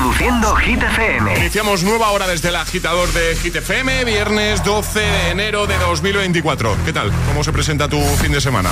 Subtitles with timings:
[0.00, 1.36] Reproduciendo Hit FM.
[1.40, 6.74] Iniciamos nueva hora desde el agitador de Hit FM, viernes 12 de enero de 2024.
[6.86, 7.12] ¿Qué tal?
[7.26, 8.70] ¿Cómo se presenta tu fin de semana?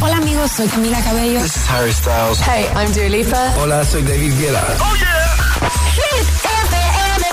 [0.00, 1.40] Hola amigos, soy Camila Cabello.
[1.40, 2.40] This is Harry Styles.
[2.40, 3.54] Hey, I'm Dua Lipa.
[3.60, 4.66] Hola, soy David Guetta.
[4.80, 5.70] ¡Oh, yeah!
[5.94, 6.26] Hit
[6.66, 7.26] FM.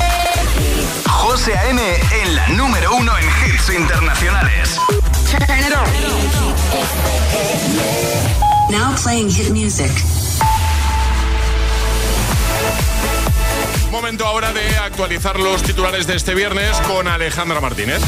[1.09, 1.81] José A.M.
[2.21, 4.77] en la número uno en hits internacionales.
[5.31, 5.87] Turn it on.
[8.69, 9.91] Now playing hit music.
[13.91, 18.01] Momento ahora de actualizar los titulares de este viernes con Alejandra Martínez.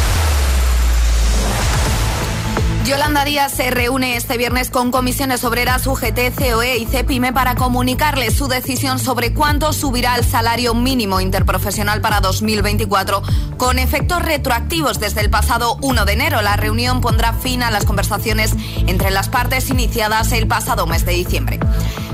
[2.86, 8.34] Yolanda Díaz se reúne este viernes con comisiones obreras UGT, COE y CEPIME para comunicarles
[8.34, 13.22] su decisión sobre cuánto subirá el salario mínimo interprofesional para 2024
[13.58, 16.42] con efectos retroactivos desde el pasado 1 de enero.
[16.42, 18.54] La reunión pondrá fin a las conversaciones
[18.88, 21.60] entre las partes iniciadas el pasado mes de diciembre.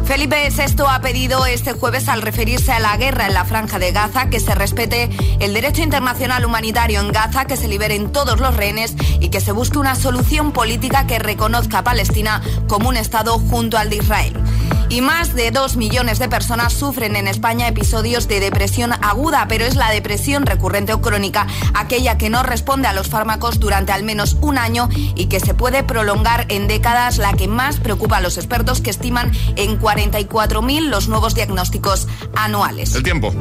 [0.06, 3.92] Felipe VI ha pedido este jueves al referirse a la guerra en la franja de
[3.92, 5.10] Gaza que se respete
[5.40, 9.52] el derecho internacional humanitario en Gaza, que se liberen todos los rehenes y que se
[9.52, 14.34] busque una solución política que reconozca a Palestina como un Estado junto al de Israel.
[14.90, 19.66] Y más de dos millones de personas sufren en España episodios de depresión aguda, pero
[19.66, 24.04] es la depresión recurrente o crónica aquella que no responde a los fármacos durante al
[24.04, 28.22] menos un año y que se puede prolongar en décadas, la que más preocupa a
[28.22, 32.94] los expertos que estiman en 44.000 los nuevos diagnósticos anuales.
[32.96, 33.34] El tiempo.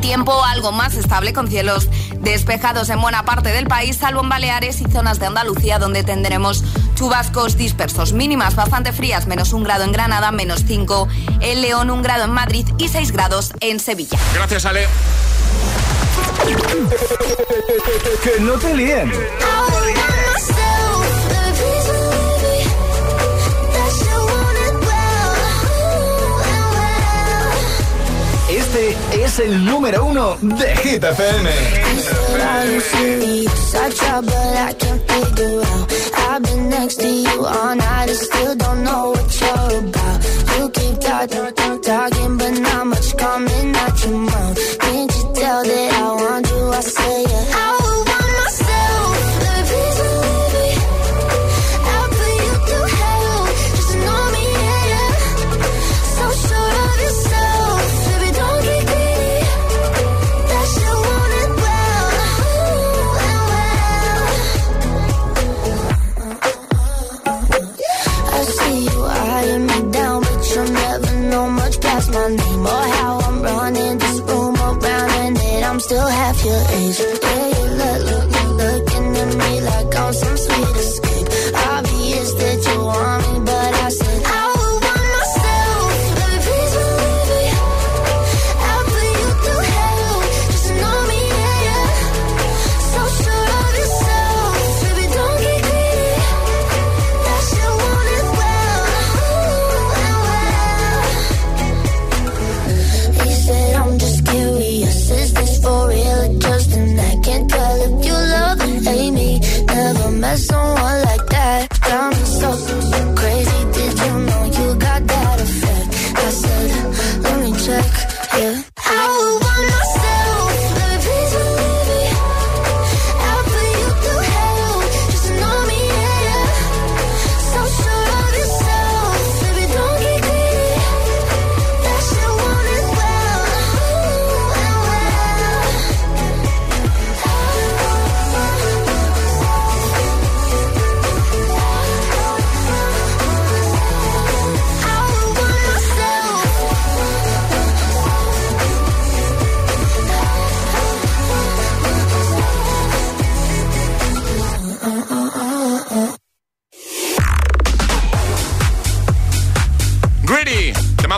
[0.00, 1.88] Tiempo algo más estable con cielos
[2.20, 6.64] despejados en buena parte del país, salvo en Baleares y zonas de Andalucía donde tendremos
[6.94, 8.12] chubascos dispersos.
[8.12, 11.08] Mínimas bastante frías, menos un grado en Granada, menos 5
[11.40, 14.18] en León, un grado en Madrid y 6 grados en Sevilla.
[14.34, 14.86] Gracias, Ale.
[18.22, 19.12] Que no te líen.
[29.38, 31.04] El número uno de Hit.
[44.78, 46.70] Can't you tell that I want you?
[46.70, 48.13] I say.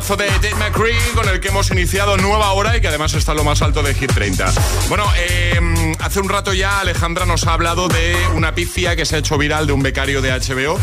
[0.06, 3.32] Temazo de Dave McCree con el que hemos iniciado nueva hora y que además está
[3.32, 4.52] en lo más alto de Hit 30.
[4.88, 5.58] Bueno, eh,
[6.00, 9.36] hace un rato ya Alejandra nos ha hablado de una pifia que se ha hecho
[9.36, 10.78] viral de un becario de HBO,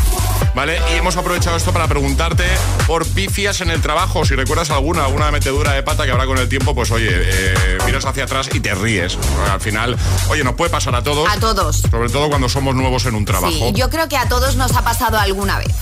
[0.54, 0.78] ¿vale?
[0.92, 2.44] Y hemos aprovechado esto para preguntarte
[2.86, 6.38] por pifias en el trabajo, si recuerdas alguna, alguna metedura de pata que habrá con
[6.38, 9.16] el tiempo, pues oye, eh, miras hacia atrás y te ríes.
[9.50, 9.96] Al final,
[10.28, 11.28] oye, nos puede pasar a todos.
[11.30, 11.82] A todos.
[11.90, 13.52] Sobre todo cuando somos nuevos en un trabajo.
[13.52, 15.72] Sí, yo creo que a todos nos ha pasado alguna vez.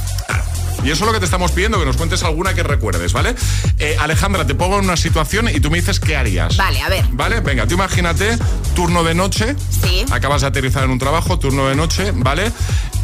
[0.85, 3.35] Y eso es lo que te estamos pidiendo, que nos cuentes alguna que recuerdes, ¿vale?
[3.79, 6.57] Eh, Alejandra, te pongo en una situación y tú me dices qué harías.
[6.57, 7.05] Vale, a ver.
[7.13, 7.41] ¿Vale?
[7.41, 8.37] Venga, tú imagínate
[8.75, 9.55] turno de noche.
[9.83, 10.05] Sí.
[10.11, 12.51] Acabas de aterrizar en un trabajo, turno de noche, ¿vale?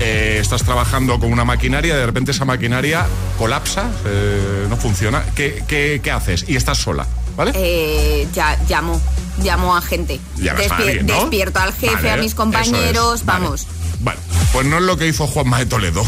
[0.01, 3.07] eh, estás trabajando con una maquinaria, de repente esa maquinaria
[3.39, 5.25] colapsa, eh, no funciona.
[5.35, 6.45] ¿Qué, qué, qué haces?
[6.49, 7.53] Y estás sola, ¿vale?
[7.55, 9.01] Eh, ya llamo,
[9.43, 10.21] llamo a gente.
[10.37, 11.21] Llamas a alguien, ¿no?
[11.21, 13.45] Despierto al jefe, Vale, a mis compañeros, es, vale.
[13.45, 13.67] vamos.
[14.01, 14.21] Bueno,
[14.53, 16.05] pues no es lo que hizo Juanma de Toledo.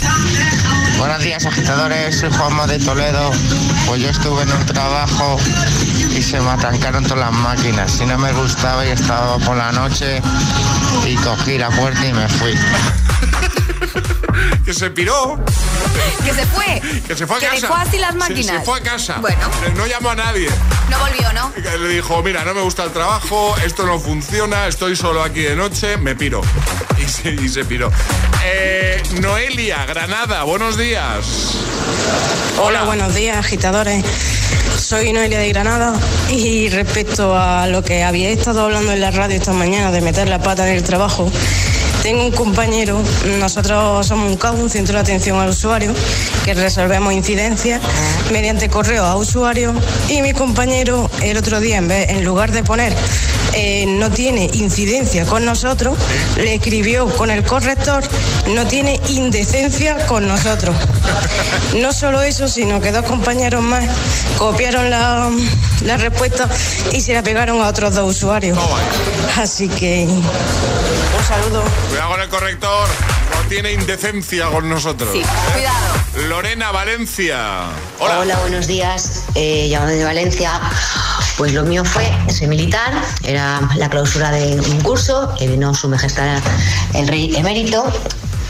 [0.99, 2.19] Buenos días, agitadores.
[2.21, 3.31] Soy Juanma de Toledo.
[3.87, 5.39] Pues yo estuve en un trabajo
[6.17, 7.93] y se me atrancaron todas las máquinas.
[7.93, 10.21] Si no me gustaba y estaba por la noche
[11.07, 12.55] y cogí la puerta y me fui.
[14.65, 15.43] que se piró,
[16.25, 16.83] Que se fue.
[17.07, 17.61] que se fue a Que casa.
[17.63, 18.57] dejó así las Se- máquinas.
[18.59, 19.17] Se, fue a casa.
[19.21, 19.41] Bueno.
[19.77, 20.49] No llamó a nadie.
[20.91, 21.53] No volvió, ¿no?
[21.79, 25.57] Le dijo, mira, no me gusta el trabajo, esto no funciona, estoy solo aquí de
[25.57, 26.43] noche, me piro.
[27.11, 27.91] Y se, y se piró.
[28.45, 31.57] Eh, Noelia, Granada, buenos días.
[32.63, 34.05] Hola, buenos días, agitadores.
[34.79, 35.93] Soy Noelia de Granada
[36.31, 40.29] y respecto a lo que había estado hablando en la radio esta mañana de meter
[40.29, 41.31] la pata en el trabajo,
[42.03, 43.03] tengo un compañero,
[43.39, 45.93] nosotros somos un CAU, un centro de atención al usuario,
[46.45, 47.81] que resolvemos incidencias
[48.33, 49.75] mediante correo a usuario
[50.09, 52.95] y mi compañero el otro día, en, vez, en lugar de poner
[53.55, 55.97] eh, no tiene incidencia con nosotros,
[56.37, 58.03] le escribió con el corrector
[58.55, 60.75] no tiene indecencia con nosotros.
[61.77, 63.85] No solo eso, sino que dos compañeros más
[64.39, 65.31] copiaron la,
[65.85, 66.49] la respuesta
[66.93, 68.59] y se la pegaron a otros dos usuarios.
[69.37, 71.63] Así que un saludo.
[71.89, 72.89] Cuidado con el corrector,
[73.35, 75.11] no tiene indecencia con nosotros.
[75.13, 76.29] Sí, cuidado.
[76.29, 77.67] Lorena, Valencia.
[77.99, 78.21] Hola.
[78.21, 79.25] Hola, buenos días.
[79.35, 80.61] Eh, llamo de Valencia.
[81.41, 82.93] Pues lo mío fue, soy militar,
[83.23, 86.39] era la clausura de un curso, que vino su majestad
[86.93, 87.91] el rey emérito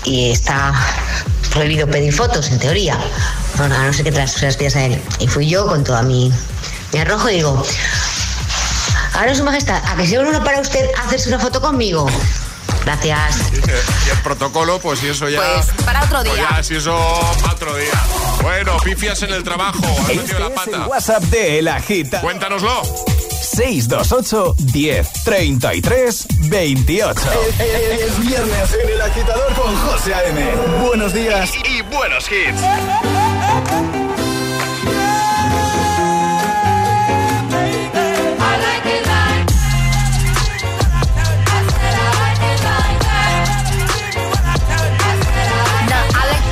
[0.03, 0.75] y está
[1.53, 2.99] prohibido pedir fotos, en teoría.
[3.59, 5.01] Bueno, a no ser que te las, se pidas a él.
[5.21, 6.33] Y fui yo con toda mi,
[6.93, 7.65] mi arrojo y digo,
[9.15, 12.11] ahora su majestad, ¿a que sea uno para usted hacerse una foto conmigo?
[12.85, 13.53] Gracias.
[13.53, 15.39] Y el protocolo, pues si eso ya.
[15.39, 16.49] Pues para otro pues día.
[16.57, 16.99] ya, si eso
[17.41, 17.93] para otro día.
[18.43, 20.87] Bueno, pifias en el trabajo, has metido Este la es el pata.
[20.87, 22.21] WhatsApp de El Agita.
[22.21, 22.83] Cuéntanoslo.
[23.43, 27.21] 628 10 33 28.
[27.61, 30.41] Es viernes en El Agitador con José A.M.
[30.87, 32.61] Buenos días y buenos hits.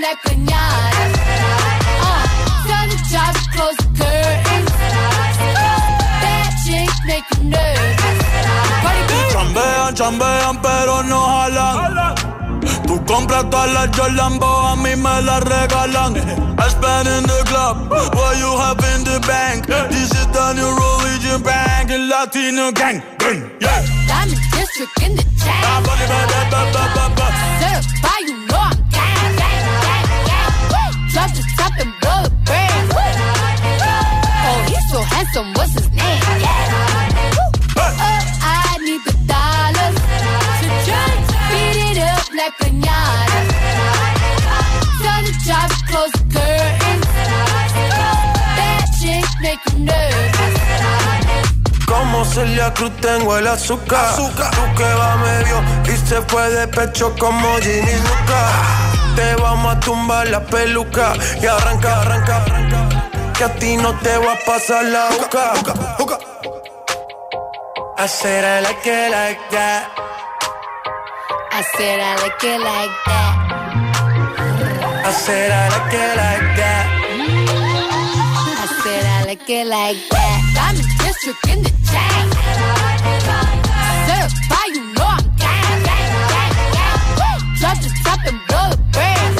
[0.00, 1.04] It up like pinata.
[2.00, 2.24] Uh,
[2.66, 4.70] tell the job to close the curtains.
[6.22, 7.98] That chick make you nervous.
[9.32, 12.14] Chambean, chambean, pero no jalan.
[12.86, 16.16] Tú compras todas las Jolambo, a mí me las regalan.
[16.58, 19.66] I spend in the club, what you have in the bank.
[19.66, 23.82] This is the new religion bank, and Latino gang, gang, yeah.
[24.06, 25.60] Diamond district in the chain.
[35.12, 36.22] Oh, he's so handsome, what's his name?
[38.42, 39.96] I need the dollars
[40.60, 43.40] to just beat it up like pinata.
[45.02, 47.06] Tell the job to close the curtains.
[48.56, 50.54] That chick make you nervous.
[51.86, 54.16] Como Celia Cruz tengo el azúcar.
[54.16, 54.30] Tú
[54.76, 58.50] que va medio y se fue de pecho como Ginny Luca.
[59.16, 62.99] Te vamos a tumbar la peluca y arranca, arranca, arranca
[63.40, 65.54] que a ti no te va a pasar la boca.
[67.96, 69.88] I said I like it like that.
[71.50, 73.32] I said I like it like that.
[75.06, 76.84] I said I like it like that.
[78.62, 80.40] I said I like it like that.
[80.60, 82.26] I'm a district in the chain.
[84.06, 87.40] Certified, you know I'm gang, gang, gang, gang.
[87.58, 89.39] Drop the top and blow the brand.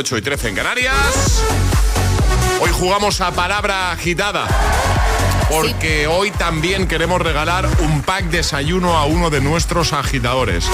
[0.00, 1.42] 8 y 13 en Canarias.
[2.58, 4.48] Hoy jugamos a palabra agitada.
[5.50, 10.64] Porque hoy también queremos regalar un pack desayuno a uno de nuestros agitadores.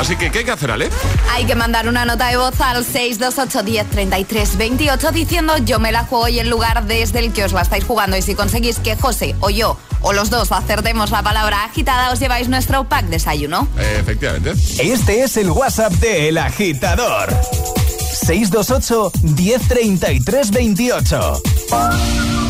[0.00, 0.88] Así que, ¿qué hay que hacer, Ale?
[1.30, 6.38] Hay que mandar una nota de voz al 628103328 diciendo yo me la juego y
[6.38, 8.16] el lugar desde el que os la estáis jugando.
[8.16, 12.18] Y si conseguís que José o yo o los dos acertemos la palabra agitada, os
[12.18, 13.68] lleváis nuestro pack desayuno.
[13.78, 14.54] Eh, efectivamente.
[14.78, 17.28] Este es el WhatsApp de El Agitador.
[18.30, 22.49] 628 1033 28.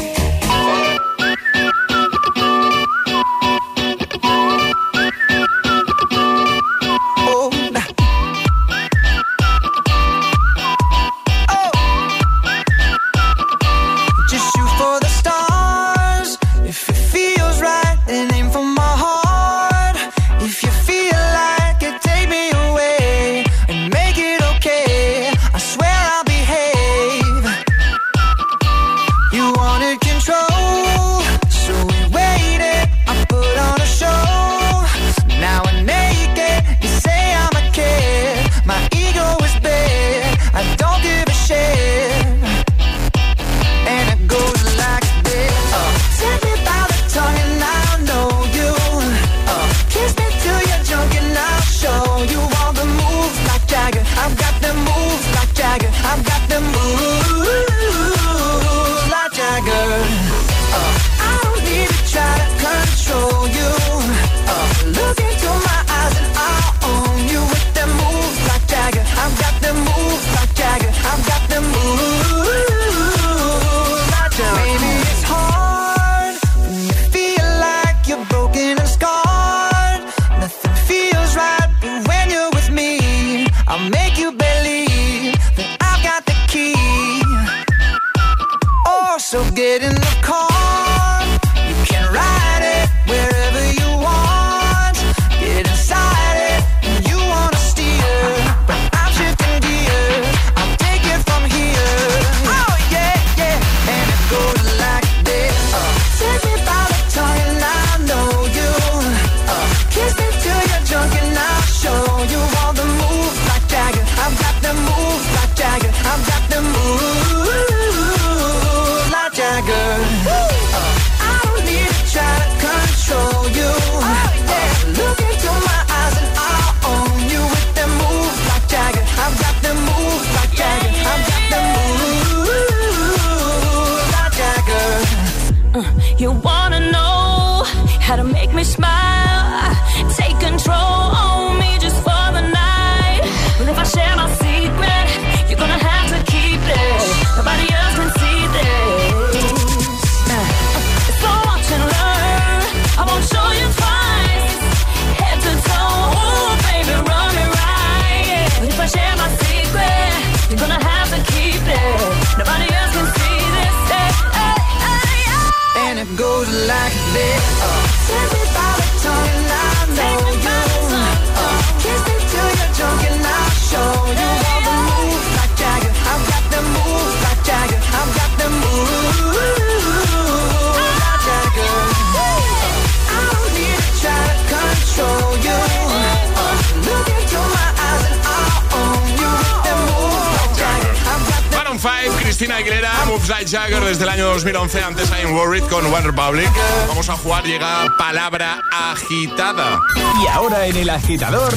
[191.81, 196.01] 5, Cristina Aguilera, Moves Like Jagger desde el año 2011, antes I'm Worried con One
[196.05, 196.49] Republic.
[196.87, 199.79] Vamos a jugar, llega palabra agitada.
[200.23, 201.51] Y ahora en El Agitador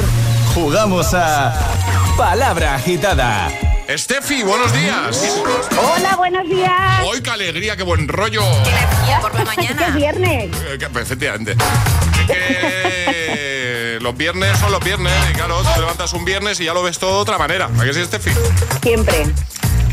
[0.54, 1.54] jugamos a
[2.16, 3.50] Palabra Agitada.
[3.90, 5.42] Steffi, buenos días.
[5.78, 7.02] Hola, buenos días.
[7.04, 8.42] Hoy qué alegría, qué buen rollo.
[9.20, 9.96] por la Que es mañana.
[9.96, 10.50] viernes.
[10.68, 11.54] Eh, que- Efectivamente.
[12.26, 16.82] Que los viernes son los viernes y claro, te levantas un viernes y ya lo
[16.82, 17.68] ves todo de otra manera.
[17.78, 18.30] ¿A que sí, Steffi?
[18.82, 19.26] Siempre.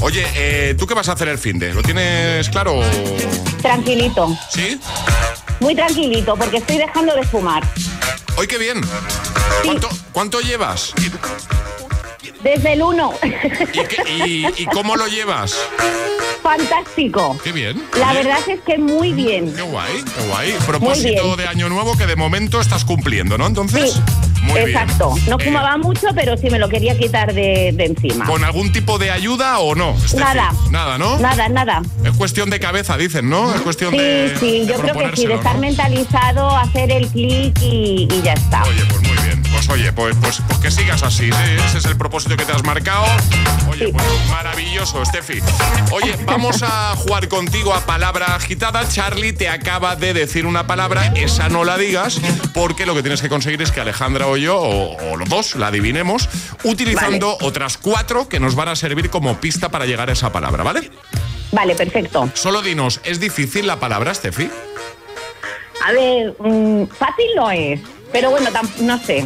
[0.02, 1.74] Oye, eh, ¿tú qué vas a hacer el fin de?
[1.74, 2.80] ¿Lo tienes claro?
[3.62, 4.36] Tranquilito.
[4.52, 4.80] ¿Sí?
[5.60, 7.64] Muy tranquilito, porque estoy dejando de fumar.
[8.36, 8.82] Hoy qué bien.
[9.64, 10.94] ¿Cuánto, cuánto llevas?
[12.44, 13.14] Desde el 1.
[13.74, 15.56] ¿Y, qué- y- y cómo lo llevas?
[16.42, 17.38] Fantástico.
[17.44, 17.84] Qué bien.
[18.00, 19.54] La verdad es que muy bien.
[19.54, 20.54] Qué guay, qué guay.
[20.66, 23.46] Propósito de año nuevo que de momento estás cumpliendo, ¿no?
[23.46, 24.02] Entonces, Sí,
[24.42, 24.70] muy bien.
[24.70, 25.14] exacto.
[25.28, 28.26] No Eh, fumaba mucho, pero sí me lo quería quitar de, de encima.
[28.26, 29.96] ¿Con algún tipo de ayuda o no?
[30.16, 30.52] Nada.
[30.70, 31.18] Nada, ¿no?
[31.20, 31.82] Nada, nada.
[32.04, 33.54] Es cuestión de cabeza, dicen, ¿no?
[33.54, 34.38] Es cuestión Sí, de.
[34.40, 35.62] sí, de yo creo que sí, de estar ¿no?
[35.62, 38.64] mentalizado, hacer el clic y, y ya está.
[38.64, 39.41] Oye, pues muy bien.
[39.52, 41.52] Pues oye, pues, pues, pues que sigas así, ¿sí?
[41.66, 43.06] Ese es el propósito que te has marcado.
[43.70, 45.40] Oye, pues maravilloso, Steffi.
[45.92, 48.88] Oye, vamos a jugar contigo a palabra agitada.
[48.88, 52.20] Charlie te acaba de decir una palabra, esa no la digas,
[52.54, 55.56] porque lo que tienes que conseguir es que Alejandra o yo, o, o los dos,
[55.56, 56.30] la adivinemos,
[56.64, 60.64] utilizando otras cuatro que nos van a servir como pista para llegar a esa palabra,
[60.64, 60.92] ¿vale?
[61.52, 62.30] Vale, perfecto.
[62.34, 64.50] Solo dinos, ¿es difícil la palabra, Steffi?
[65.84, 67.80] A ver, mm, fácil no es.
[68.12, 69.26] Pero bueno, tam- no sé.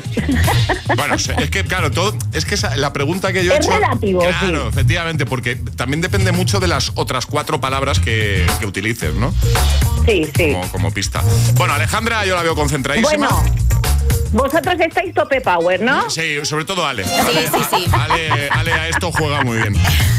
[0.96, 3.76] Bueno, es que claro, todo, es que esa- la pregunta que yo he Es hecho.
[3.76, 9.14] relativo, Claro, efectivamente, porque también depende mucho de las otras cuatro palabras que, que utilices,
[9.16, 9.34] ¿no?
[10.06, 10.52] Sí, sí.
[10.54, 11.24] Como, como pista.
[11.56, 13.28] Bueno, Alejandra, yo la veo concentradísima.
[13.30, 13.44] Bueno,
[14.32, 16.10] vosotros estáis tope power, ¿no?
[16.10, 17.04] Sí, sobre todo Ale.
[17.06, 19.76] Ale, Ale- Ale a esto juega muy bien.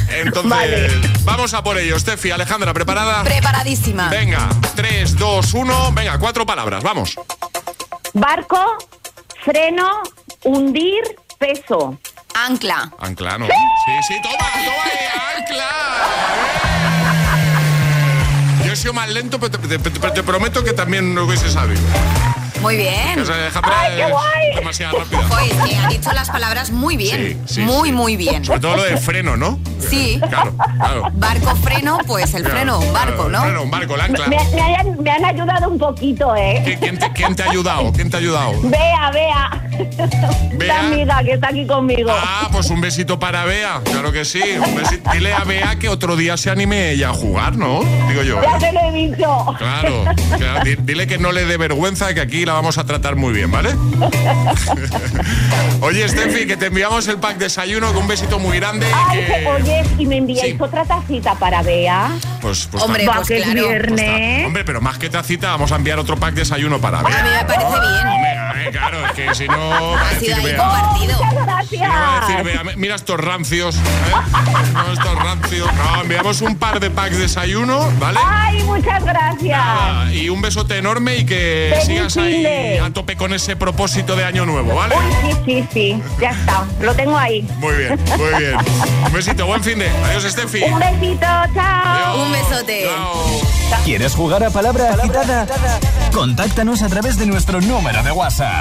[0.09, 0.89] Entonces, Vale.
[1.25, 1.99] vamos a por ello.
[1.99, 3.23] Steffi, Alejandra, ¿preparada?
[3.25, 4.09] Preparadísima.
[4.09, 5.93] Venga, 3, 2, 1.
[5.93, 7.17] Venga, cuatro palabras, vamos.
[8.19, 8.79] Barco,
[9.45, 10.03] freno,
[10.45, 11.03] hundir,
[11.39, 11.99] peso.
[12.35, 12.91] Ancla.
[12.99, 13.45] Ancla, ¿no?
[13.47, 13.53] Sí,
[14.09, 15.07] sí, toma, toma ahí,
[15.39, 15.69] ancla.
[18.65, 21.51] Yo he sido más lento, pero te, te- te- te prometo que también lo hubiese
[21.51, 21.83] sabido.
[22.61, 23.21] Muy bien.
[23.21, 23.89] O sea, Alejandra
[24.49, 25.21] es demasiado rápida.
[25.29, 25.53] Pues
[25.85, 27.41] ha dicho las palabras muy bien.
[27.47, 27.95] Sí, sí, muy, sí.
[27.95, 28.45] muy bien.
[28.45, 29.59] Sobre todo lo de freno, ¿no?
[29.79, 30.19] Sí.
[30.29, 31.03] Claro, claro.
[31.13, 33.43] Barco, freno, pues el Claro, freno, un barco, claro, ¿no?
[33.43, 34.27] freno, un barco, el ancla.
[34.27, 36.77] Me, me hayan- me han ayudado un poquito, ¿eh?
[36.81, 37.93] ¿Quién te, quién te ha ayudado?
[37.93, 38.53] ¿Quién te ha ayudado?
[38.63, 39.63] Vea, vea.
[40.55, 40.67] Bea.
[40.67, 42.11] La amiga que está aquí conmigo.
[42.13, 44.41] Ah, pues un besito para Bea, claro que sí.
[44.59, 45.11] Un besito.
[45.13, 47.81] Dile a Bea que otro día se anime ella a jugar, ¿no?
[48.09, 48.41] Digo yo.
[48.43, 49.55] Ya te lo he dicho.
[49.59, 50.05] Claro,
[50.39, 53.35] claro, di- dile que no le dé vergüenza, que aquí la vamos a tratar muy
[53.35, 53.71] bien, ¿vale?
[55.81, 58.87] Oye, Steffi, que te enviamos el pack desayuno con un besito muy grande.
[58.95, 60.57] Ay, que- oye, y me enviáis Sí.
[60.61, 62.11] otra tacita para Bea.
[62.41, 63.69] Pues, pues Hombre, pues que es claro.
[63.69, 64.47] viernes.
[64.47, 67.43] Hombre, pero más que tacita, vamos a enviar otro pack desayuno para A mí Bea.
[67.43, 68.07] me parece bien.
[68.09, 68.36] Hombre,
[68.73, 69.95] claro, es que si no.
[69.97, 71.19] Ha sido decir ahí compartido.
[71.19, 71.39] Decir
[71.81, 72.77] gracias.
[72.77, 73.77] Mira estos rancios.
[73.77, 73.81] ¿eh?
[74.73, 75.69] No, estos rancios.
[75.75, 78.19] No, enviamos un par de packs desayuno, ¿vale?
[78.25, 79.59] Ay, muchas gracias.
[79.59, 84.17] Nada, y un besote enorme y que Feliz sigas ahí a tope con ese propósito
[84.17, 84.95] de año nuevo, ¿vale?
[84.97, 86.03] Uy, sí, sí, sí.
[86.21, 86.65] Ya está.
[86.81, 87.47] Lo tengo ahí.
[87.59, 88.57] Muy bien, muy bien.
[89.07, 89.89] Un besito, buen fin de.
[89.89, 90.63] Adiós, Steffi.
[90.65, 92.23] Un besito, chao.
[92.23, 92.85] Un besote.
[92.85, 93.57] Chao.
[93.85, 95.47] ¿Quieres jugar a palabra agitada?
[96.13, 98.56] Contáctanos a través de nuestro número de WhatsApp.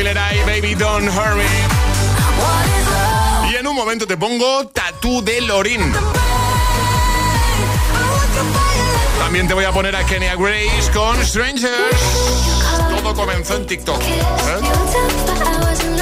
[0.00, 1.44] Coileray, Baby Don't Hurt Me.
[2.40, 3.52] What is love?
[3.52, 5.92] Y en un momento te pongo Tatú de Lorin.
[9.30, 11.70] También te voy a poner a Kenya Grace con Strangers.
[12.88, 14.02] Todo comenzó en TikTok.
[14.02, 14.16] ¿eh?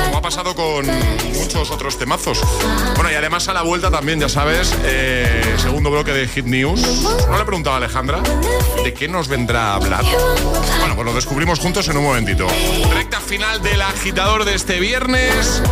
[0.06, 0.86] Como ha pasado con
[1.34, 2.40] muchos otros temazos.
[2.94, 6.80] Bueno, y además a la vuelta también, ya sabes, eh, segundo bloque de Hit News.
[7.28, 8.22] No le he preguntado a Alejandra
[8.82, 10.04] de qué nos vendrá a hablar.
[10.78, 12.46] Bueno, pues lo descubrimos juntos en un momentito.
[12.94, 15.62] Recta final del agitador de este viernes,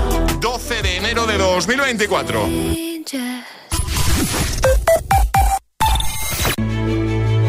[0.41, 2.51] 12 de enero de 2024.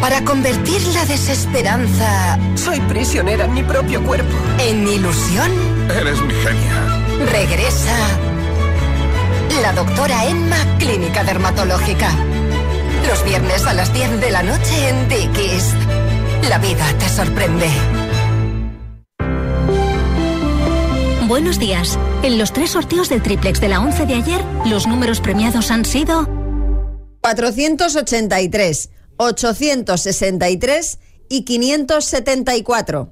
[0.08, 2.40] Para convertir la desesperanza.
[2.56, 4.34] Soy prisionera en mi propio cuerpo.
[4.58, 5.52] En ilusión.
[5.90, 7.30] Eres mi genia.
[7.30, 7.98] Regresa.
[9.62, 12.10] La doctora Emma, Clínica Dermatológica.
[13.06, 15.74] Los viernes a las 10 de la noche en Dickies.
[16.48, 17.68] La vida te sorprende.
[21.28, 22.00] Buenos días.
[22.24, 25.84] En los tres sorteos del triplex de la 11 de ayer, los números premiados han
[25.84, 26.30] sido
[27.20, 31.00] 483, 863
[31.30, 33.12] y 574.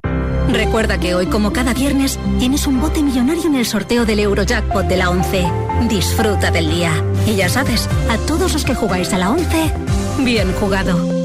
[0.50, 4.88] Recuerda que hoy, como cada viernes, tienes un bote millonario en el sorteo del Eurojackpot
[4.88, 5.46] de la 11.
[5.90, 6.92] Disfruta del día.
[7.26, 9.72] Y ya sabes, a todos los que jugáis a la 11,
[10.20, 11.25] bien jugado.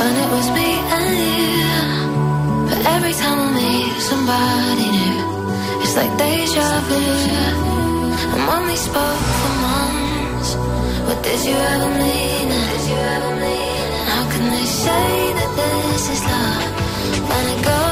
[0.00, 1.76] when it was me and you.
[2.68, 5.20] But every time I meet somebody new,
[5.82, 7.02] it's like deja vu.
[8.32, 10.50] And when we spoke for months,
[11.06, 12.48] what did you ever mean?
[12.72, 13.88] Did you ever mean?
[14.12, 15.08] How can they say
[15.38, 16.70] that this is love
[17.30, 17.89] when it goes?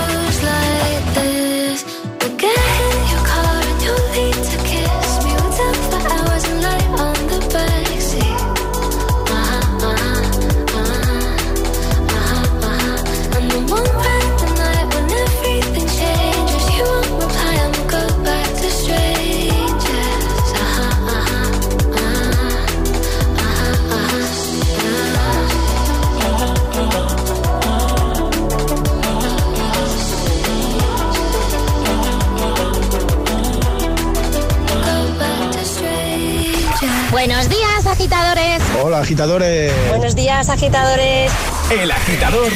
[37.18, 38.62] Buenos días, agitadores.
[38.80, 39.72] Hola, agitadores.
[39.88, 41.32] Buenos días, agitadores.
[41.68, 42.48] El agitador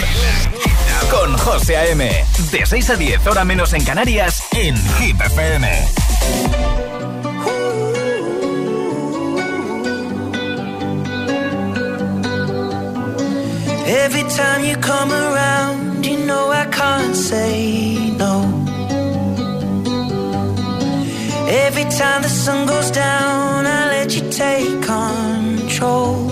[1.11, 2.25] con José A.M.
[2.53, 5.68] De 6 a 10, hora menos en Canarias, en Hit FM.
[13.88, 18.44] Every time you come around, you know I can't say no.
[21.48, 26.31] Every time the sun goes down, I you take control.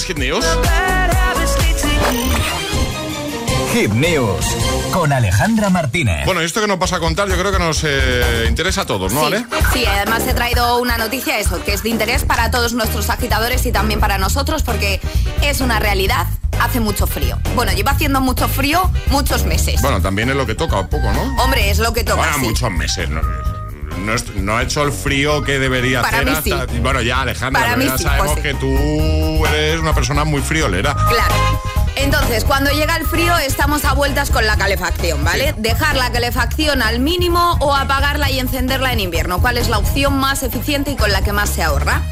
[0.00, 0.46] las Hit News.
[3.72, 4.46] Hit News
[4.92, 6.24] con Alejandra Martínez.
[6.24, 9.12] Bueno, esto que nos vas a contar yo creo que nos eh, interesa a todos,
[9.12, 9.44] ¿no, Sí, Ale?
[9.72, 13.66] sí, además he traído una noticia, eso, que es de interés para todos nuestros agitadores
[13.66, 15.00] y también para nosotros, porque
[15.42, 16.26] es una realidad.
[16.60, 17.38] Hace mucho frío.
[17.54, 19.80] Bueno, lleva haciendo mucho frío muchos meses.
[19.80, 21.42] Bueno, también es lo que toca un poco, ¿no?
[21.42, 22.16] Hombre, es lo que toca.
[22.16, 22.46] Bueno, sí.
[22.48, 23.08] muchos meses.
[23.08, 23.22] No,
[23.98, 26.72] no, no ha hecho el frío que debería Para hacer mí hasta.
[26.72, 26.80] sí.
[26.80, 30.94] Bueno, ya, Alejandra, Para mí sí, sabemos pues que tú eres una persona muy friolera.
[30.94, 31.34] Claro.
[32.02, 35.54] Entonces, cuando llega el frío, estamos a vueltas con la calefacción, ¿vale?
[35.58, 39.40] Dejar la calefacción al mínimo o apagarla y encenderla en invierno.
[39.40, 42.02] ¿Cuál es la opción más eficiente y con la que más se ahorra?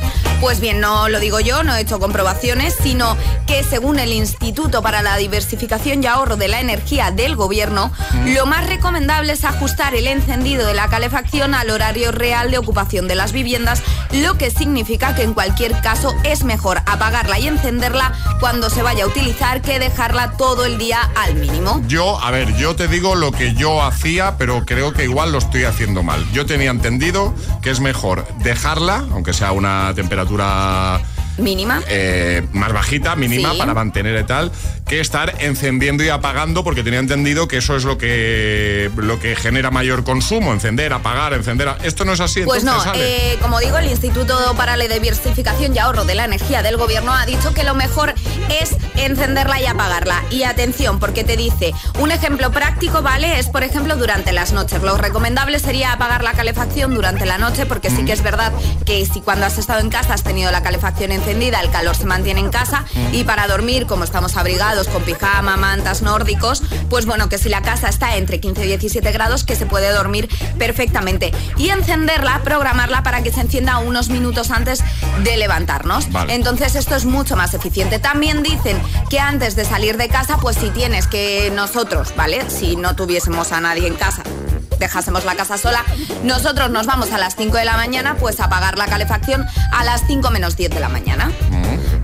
[0.40, 3.16] Pues bien, no lo digo yo, no he hecho comprobaciones, sino
[3.46, 7.90] que según el Instituto para la Diversificación y Ahorro de la Energía del Gobierno,
[8.24, 13.08] lo más recomendable es ajustar el encendido de la calefacción al horario real de ocupación
[13.08, 13.82] de las viviendas,
[14.12, 19.04] lo que significa que en cualquier caso es mejor apagarla y encenderla cuando se vaya
[19.04, 21.82] a utilizar que dejarla todo el día al mínimo.
[21.88, 25.38] Yo, a ver, yo te digo lo que yo hacía, pero creo que igual lo
[25.38, 26.24] estoy haciendo mal.
[26.32, 31.00] Yo tenía entendido que es mejor dejarla, aunque sea una temperatura
[31.38, 31.80] Mínima.
[31.88, 33.58] eh, más bajita, mínima, Sí.
[33.58, 34.50] para mantener y tal,
[34.88, 39.36] que estar encendiendo y apagando, porque tenía entendido que eso es lo que, lo que
[39.36, 41.68] genera mayor consumo, encender, apagar, encender.
[41.82, 45.78] Esto no es así, Pues no, eh, como digo, el Instituto para la Diversificación y
[45.78, 48.14] Ahorro de la Energía del Gobierno ha dicho que lo mejor
[48.60, 50.22] es encenderla y apagarla.
[50.30, 53.38] Y atención, porque te dice, un ejemplo práctico, ¿vale?
[53.38, 54.82] Es, por ejemplo, durante las noches.
[54.82, 58.52] Lo recomendable sería apagar la calefacción durante la noche, porque sí que es verdad
[58.86, 62.06] que si cuando has estado en casa has tenido la calefacción encendida, el calor se
[62.06, 67.28] mantiene en casa y para dormir, como estamos abrigados con pijama, mantas nórdicos, pues bueno,
[67.28, 71.32] que si la casa está entre 15 y 17 grados, que se puede dormir perfectamente.
[71.56, 74.84] Y encenderla, programarla para que se encienda unos minutos antes
[75.24, 76.12] de levantarnos.
[76.12, 76.34] Vale.
[76.34, 77.98] Entonces esto es mucho más eficiente.
[77.98, 82.48] También dicen que antes de salir de casa, pues si tienes que nosotros, ¿vale?
[82.48, 84.22] Si no tuviésemos a nadie en casa,
[84.78, 85.84] dejásemos la casa sola,
[86.22, 90.02] nosotros nos vamos a las 5 de la mañana, pues apagar la calefacción a las
[90.06, 91.32] 5 menos 10 de la mañana.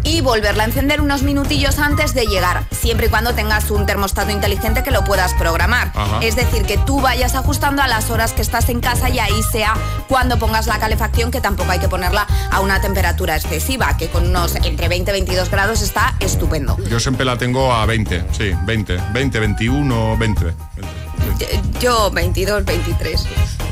[0.05, 4.31] Y volverla a encender unos minutillos antes de llegar, siempre y cuando tengas un termostato
[4.31, 5.93] inteligente que lo puedas programar.
[5.95, 6.21] Ajá.
[6.21, 9.43] Es decir, que tú vayas ajustando a las horas que estás en casa y ahí
[9.51, 9.75] sea
[10.09, 14.29] cuando pongas la calefacción, que tampoco hay que ponerla a una temperatura excesiva, que con
[14.29, 16.77] unos entre 20 y 22 grados está estupendo.
[16.89, 20.45] Yo siempre la tengo a 20, sí, 20, 20, 21, 20.
[20.45, 21.61] 20.
[21.81, 23.27] Yo 22, 23.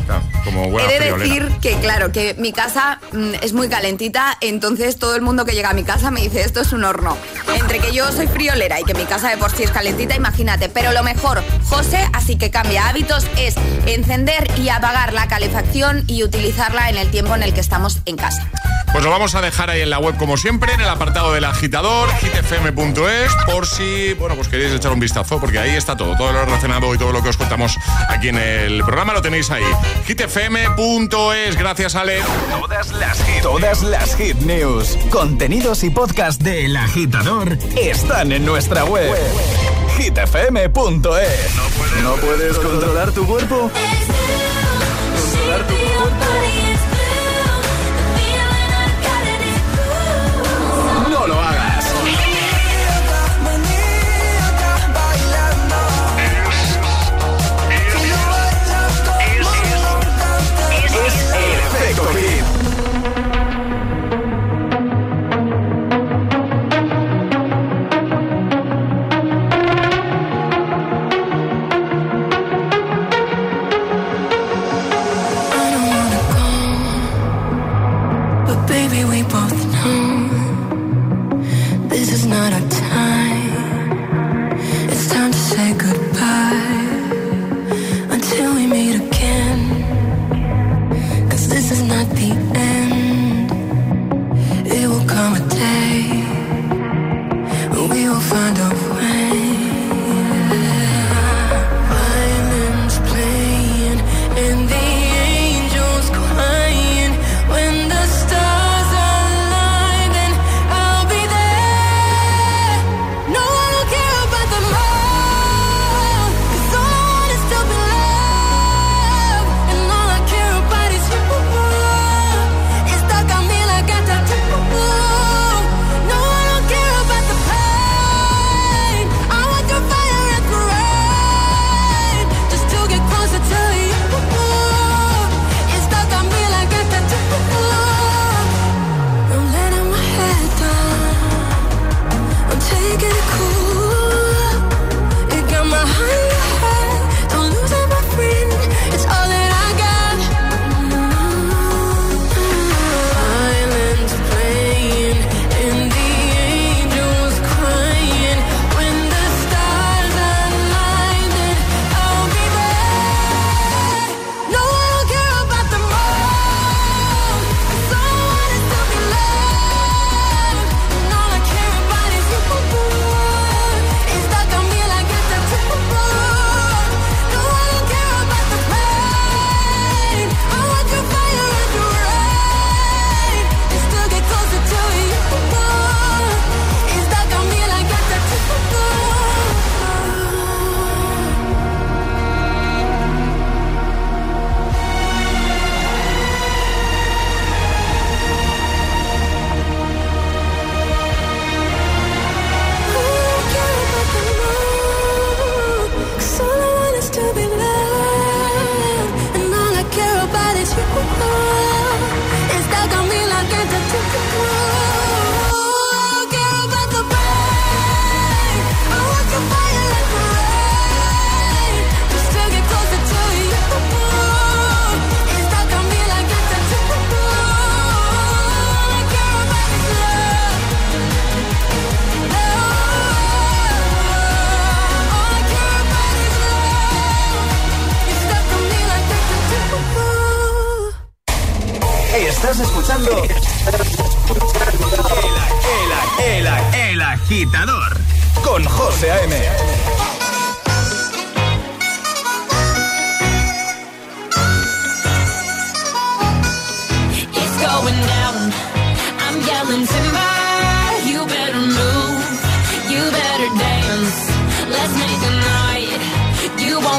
[0.07, 1.35] Claro, como buena He de friolera.
[1.35, 5.53] decir que, claro, que mi casa mm, es muy calentita, entonces todo el mundo que
[5.53, 7.17] llega a mi casa me dice, esto es un horno.
[7.55, 10.69] Entre que yo soy friolera y que mi casa de por sí es calentita, imagínate.
[10.69, 13.55] Pero lo mejor, José, así que cambia hábitos, es
[13.87, 18.17] encender y apagar la calefacción y utilizarla en el tiempo en el que estamos en
[18.17, 18.49] casa.
[18.93, 21.45] Pues lo vamos a dejar ahí en la web como siempre, en el apartado del
[21.45, 26.31] agitador, hitfm.es, por si, bueno, pues queréis echar un vistazo, porque ahí está todo, todo
[26.33, 27.79] lo relacionado y todo lo que os contamos
[28.09, 29.65] aquí en el programa lo tenéis ahí.
[30.07, 32.21] hitfm.es, gracias Ale.
[32.51, 38.85] Todas las hit, todas las hit news, contenidos y podcast del agitador están en nuestra
[38.85, 39.15] web.
[39.99, 41.55] hitfm.es.
[42.03, 43.71] ¿No puedes controlar tu cuerpo?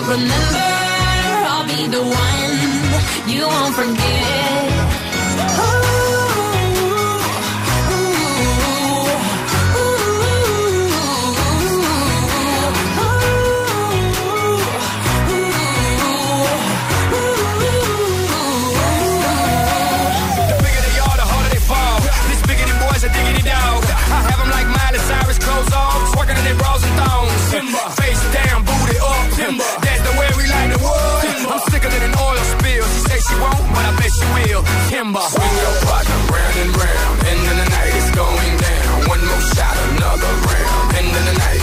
[0.08, 0.60] Remember.
[1.52, 3.30] I'll be the one.
[3.30, 4.74] You won't forget.
[20.50, 22.00] The bigger they are, the harder they fall.
[22.30, 23.84] This bigger than boys, a diggity dog.
[23.88, 25.33] I have them like Miley Cyrus,
[35.04, 35.14] will.
[35.14, 35.20] Timber.
[35.20, 39.10] Swing your partner round and round, and then the night is going down.
[39.10, 41.63] One more shot, another round, and then the night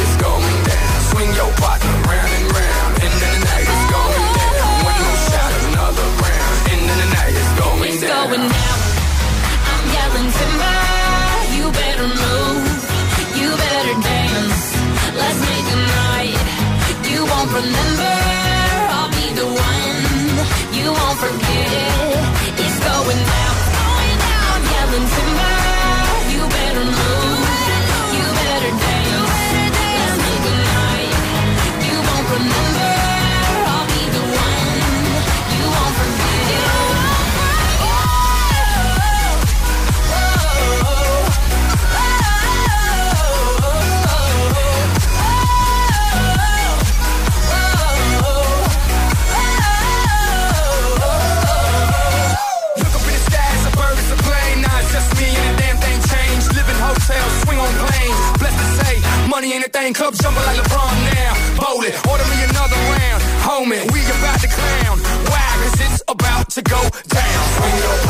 [59.90, 59.94] thing.
[59.94, 61.34] Club jumping like LeBron now.
[61.56, 63.22] Bowl it, order me another round.
[63.42, 64.98] Homie, we about to clown.
[65.26, 65.50] Why?
[65.62, 67.44] Cause it's about to go down.
[67.56, 68.09] Swing your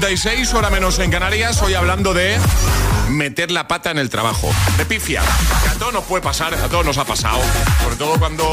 [0.00, 1.60] 9.46, hora menos en Canarias.
[1.62, 2.36] Hoy hablando de
[3.10, 4.48] meter la pata en el trabajo.
[4.76, 5.22] De pifia.
[5.64, 7.40] Que a todos nos puede pasar, a todos nos ha pasado.
[7.82, 8.44] Sobre todo cuando,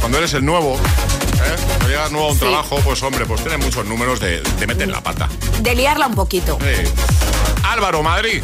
[0.00, 0.74] cuando eres el nuevo.
[0.76, 1.56] ¿eh?
[1.66, 2.40] Cuando llegas nuevo a un Sí.
[2.40, 5.28] trabajo, pues hombre, pues tienes muchos números de, de meter la pata.
[5.62, 6.58] De liarla un poquito.
[6.60, 6.90] Sí.
[7.64, 8.42] Álvaro, Madrid.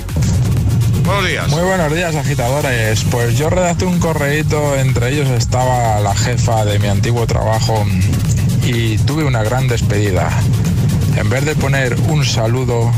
[1.04, 1.48] Buenos días.
[1.48, 3.04] Muy buenos días, agitadores.
[3.10, 7.84] Pues yo redacté un correíto, entre ellos estaba la jefa de mi antiguo trabajo
[8.62, 10.30] y tuve una gran despedida.
[11.16, 12.90] En vez de poner un saludo,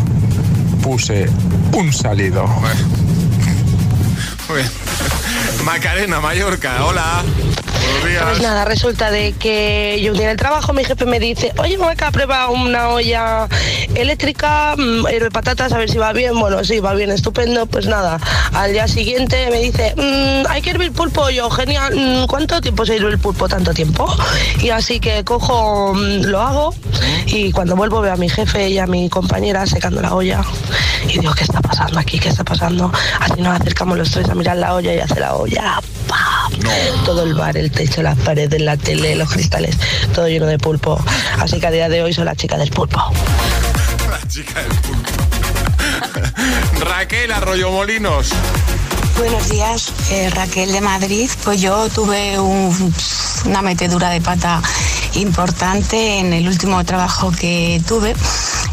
[0.83, 1.27] puse
[1.73, 2.47] un salido.
[4.49, 5.16] Muy bien.
[5.67, 6.85] Macarena, Mallorca.
[6.87, 7.25] Hola.
[7.25, 8.23] Buenos días.
[8.25, 11.87] Pues nada, resulta de que yo en el trabajo mi jefe me dice, oye, me
[11.87, 13.49] acá prueba una olla
[13.95, 16.39] eléctrica, mm, hierve patatas, a ver si va bien.
[16.39, 17.67] Bueno, sí, va bien, estupendo.
[17.67, 18.21] Pues nada,
[18.53, 21.31] al día siguiente me dice, "Mm, hay que hervir pulpo.
[21.31, 23.49] Yo, genial, mm, ¿cuánto tiempo se hierve el pulpo?
[23.49, 24.07] ¿Tanto tiempo?
[24.61, 26.75] Y así que cojo, mm, lo hago
[27.27, 30.43] y cuando vuelvo veo a mi jefe y a mi compañera secando la olla.
[31.09, 32.19] Y digo, ¿qué está pasando aquí?
[32.19, 32.91] ¿Qué está pasando?
[33.21, 35.56] Así nos acercamos los tres a mirar la olla y hace la olla.
[36.07, 36.53] ¡Pam!
[37.05, 39.77] Todo el bar, el techo, las paredes, la tele, los cristales,
[40.15, 41.03] todo lleno de pulpo.
[41.41, 43.01] Así que a día de hoy soy la chica del pulpo.
[44.11, 45.13] La chica del pulpo.
[46.81, 48.29] Raquel Arroyo Molinos.
[49.19, 51.31] Buenos días, eh, Raquel de Madrid.
[51.45, 52.95] Pues yo tuve un-
[53.47, 54.61] una metedura de pata
[55.15, 58.15] importante en el último trabajo que tuve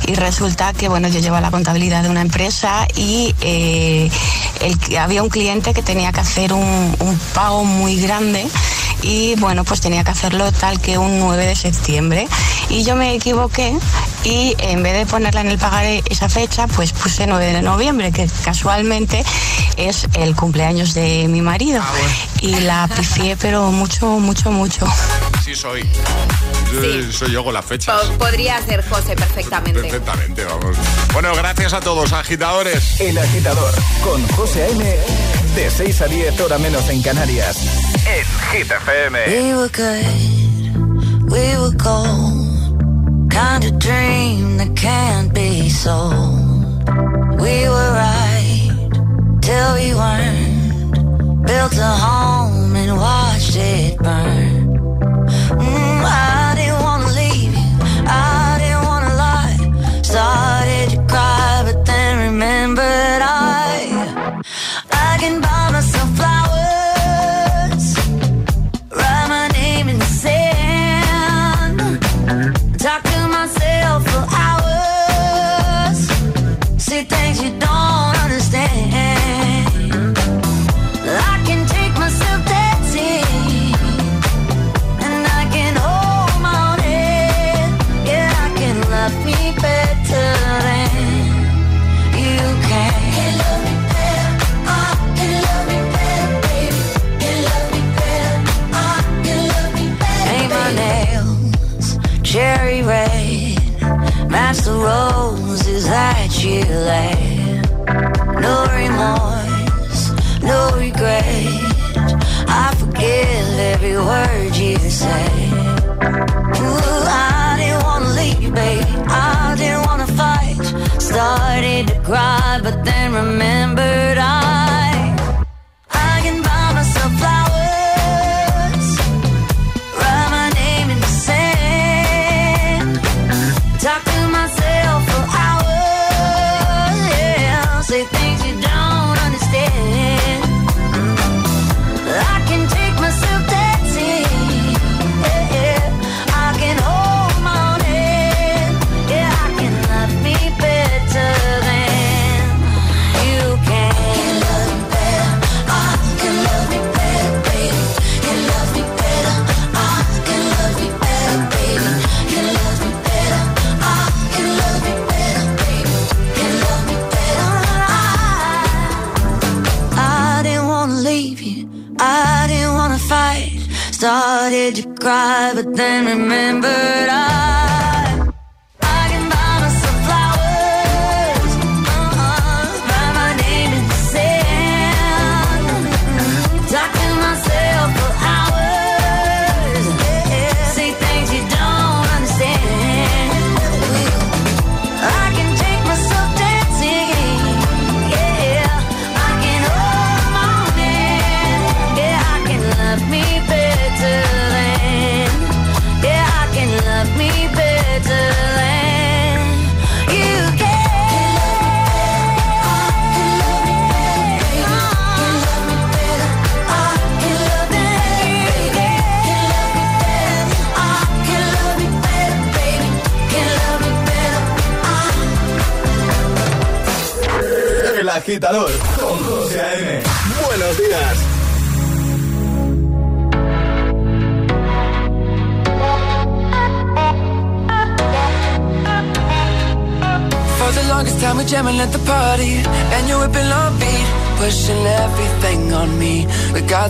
[0.06, 4.10] y resulta que, bueno, yo llevo la contabilidad de una empresa y eh,
[4.99, 8.47] había un cliente que tenía que hacer un pago muy grande
[9.04, 12.28] y bueno, pues tenía que hacerlo tal que un 9 de septiembre.
[12.70, 13.78] Y yo me equivoqué
[14.24, 18.12] y en vez de ponerla en el pagaré esa fecha, pues puse 9 de noviembre,
[18.12, 19.24] que casualmente
[19.78, 21.82] es el cumpleaños de mi marido.
[21.84, 21.93] Ah,
[22.41, 24.88] y la pifié, pero mucho, mucho, mucho.
[25.43, 25.88] Sí, soy.
[27.12, 27.95] Soy yo con las fechas.
[27.95, 29.82] Pues podría ser José perfectamente.
[29.82, 30.78] Perfectamente, vamos.
[31.14, 32.99] Bueno, gracias a todos, agitadores.
[32.99, 33.74] El agitador
[34.04, 35.43] con José M.
[35.56, 37.58] De 6 a 10, hora menos en Canarias.
[38.08, 39.18] En Hit FM.
[39.28, 43.30] We were good, we were gold.
[43.30, 46.89] Kind of dream that can't be sold.
[47.39, 48.72] We were right,
[49.41, 51.45] till we weren't.
[51.45, 54.78] Built a home and watched it burn.
[55.60, 56.43] Mm, I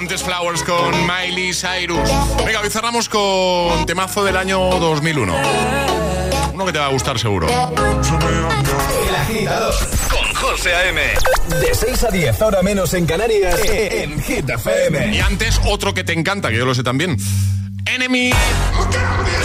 [0.00, 2.08] antes Flowers con Miley Cyrus.
[2.46, 5.34] Venga, hoy cerramos con temazo del año 2001.
[6.54, 7.46] Uno que te va a gustar seguro.
[7.46, 9.74] El agitador
[10.10, 11.02] con José A.M.
[11.60, 15.14] De 6 a 10, ahora menos en Canarias, en Hit FM.
[15.14, 17.18] Y antes, otro que te encanta, que yo lo sé también.
[17.84, 18.32] Enemy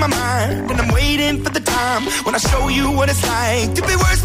[0.00, 3.74] My mind and I'm waiting for the time when I show you what it's like
[3.74, 4.24] to be worse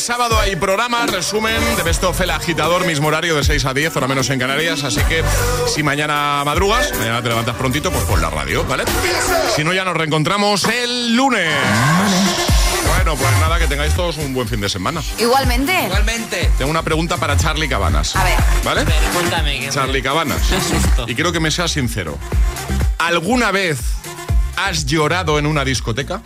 [0.00, 3.96] sábado hay programa, resumen de Best of El Agitador, mismo horario de 6 a 10,
[3.96, 4.82] hora menos en Canarias.
[4.82, 5.22] Así que
[5.72, 8.84] si mañana madrugas, mañana te levantas prontito, pues pon la radio, ¿vale?
[9.54, 11.52] Si no, ya nos reencontramos el lunes.
[12.86, 15.02] Bueno, pues nada, que tengáis todos un buen fin de semana.
[15.18, 15.84] Igualmente.
[15.84, 16.50] Igualmente.
[16.56, 18.16] Tengo una pregunta para Charlie Cabanas.
[18.16, 18.38] A ver.
[18.64, 18.84] ¿Vale?
[19.12, 19.60] Cuéntame.
[19.60, 20.40] que Charlie Cabanas.
[21.06, 22.16] Y quiero que me seas sincero.
[22.98, 23.78] ¿Alguna vez
[24.56, 26.22] has llorado en una discoteca?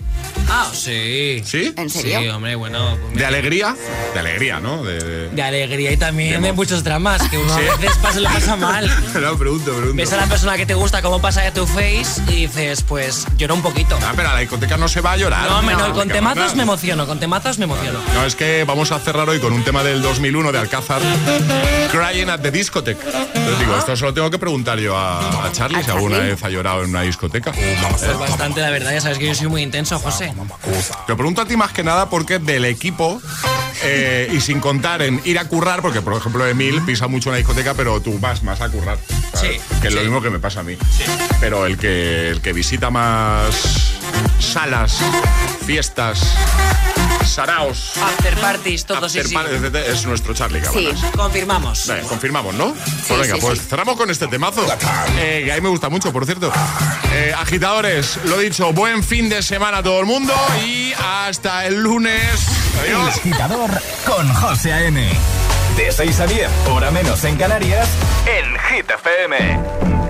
[0.49, 1.43] Ah, sí.
[1.45, 1.73] ¿Sí?
[1.77, 2.21] ¿En serio?
[2.21, 2.97] Sí, hombre, bueno.
[3.01, 3.75] pues ¿De alegría?
[4.13, 4.83] De alegría, ¿no?
[4.85, 5.29] De...
[5.31, 7.63] de alegría y también de, muchos dramas, que uno Sí.
[7.67, 8.87] a veces pasa, lo pasa mal.
[9.21, 9.95] no, pregunto, pregunto.
[9.95, 13.27] Ves a la persona que te gusta cómo pasa de tu face y dices, pues
[13.37, 13.99] llora un poquito.
[14.03, 15.49] Ah, pero a la discoteca no se va a llorar.
[15.49, 17.99] No, hombre, no, con temazos me emociono, con temazos me emociono.
[18.15, 21.01] No, es que vamos a cerrar hoy con un tema del 2001 de Alcázar,
[21.91, 23.01] Crying at the Discotheque.
[23.07, 26.43] Entonces digo, esto se lo tengo que preguntar yo a, a Charlie si alguna vez
[26.43, 27.53] ha llorado en una discoteca.
[27.53, 30.34] Pues bastante, la verdad, ya sabes que yo soy muy intenso, José.
[31.07, 33.21] Te pregunto a ti más que nada porque del equipo
[33.83, 37.33] eh, y sin contar en ir a currar, porque por ejemplo Emil pisa mucho en
[37.35, 38.99] la discoteca, pero tú vas más a currar.
[39.33, 39.61] ¿sabes?
[39.61, 40.77] Sí, Que es lo mismo que me pasa a mí.
[41.41, 43.95] Pero el que, el que visita más
[44.39, 44.99] salas,
[45.65, 46.21] fiestas,
[47.27, 49.35] saraos, After parties, todo sí, after sí.
[49.35, 50.85] parties, etc., es nuestro Charlie Sí.
[50.87, 51.11] Cabanas.
[51.17, 51.87] Confirmamos.
[51.87, 52.75] Venga, confirmamos, ¿no?
[53.09, 53.67] pues venga, sí, pues sí.
[53.69, 54.65] cerramos con este temazo.
[55.19, 56.53] eh, que a mí me gusta mucho, por cierto.
[57.13, 60.35] Eh, agitadores, lo dicho, buen fin de semana a todo el mundo
[60.65, 62.47] y hasta el lunes.
[62.87, 63.17] El Adiós.
[63.17, 63.71] agitador
[64.07, 65.09] con José A.M.
[65.77, 67.89] De 6 a 10, hora menos en Canarias,
[68.27, 70.04] en Hit FM.